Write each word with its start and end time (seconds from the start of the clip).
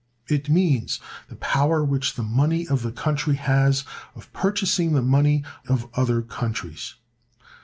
It 0.27 0.49
means 0.49 0.99
the 1.29 1.35
power 1.35 1.83
which 1.83 2.15
the 2.15 2.23
money 2.23 2.67
of 2.67 2.81
the 2.81 2.91
country 2.91 3.35
has 3.35 3.83
of 4.15 4.33
purchasing 4.33 4.93
the 4.93 5.01
money 5.03 5.43
of 5.67 5.87
other 5.93 6.23
countries. 6.23 6.95